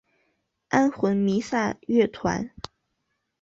[0.69, 2.49] 安魂弥撒乐团。